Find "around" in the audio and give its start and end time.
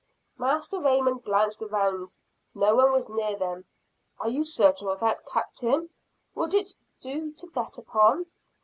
1.61-2.15